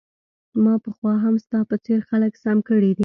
[0.63, 2.99] ما پخوا هم ستا په څیر خلک سم کړي دي